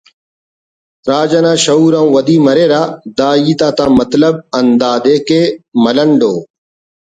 [1.09, 2.81] راج انا شعور آن ودی مریرہ
[3.17, 5.39] “دا ہیت آتا مطلب ہندادے کہ
[5.83, 6.33] ملنڈ و